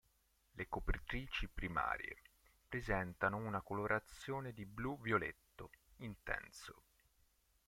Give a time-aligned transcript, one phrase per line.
[0.53, 2.17] Le copritrici primarie
[2.67, 6.81] presentano una colorazione di un blu-violetto intenso.